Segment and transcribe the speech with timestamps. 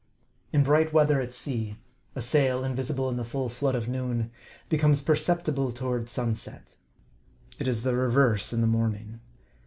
[0.51, 1.77] In bright weather at sea,
[2.15, 4.31] a sail, invisible in the full flood of noon,
[4.67, 6.75] becomes perceptible toward sunset.
[7.59, 9.19] It is the re verse in the morning.